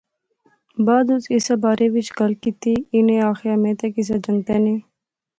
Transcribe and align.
بعد 0.87 1.05
اس 1.15 1.23
کیسے 1.31 1.53
نے 1.55 1.59
بارے 1.63 1.85
وچ 1.95 2.07
گل 2.19 2.31
کیتی۔ 2.41 2.73
انیں 2.95 3.21
آخیا 3.31 3.55
میں 3.61 3.73
تے 3.79 3.87
کسے 3.95 4.15
جنگتے 4.25 4.55
نے 4.65 4.75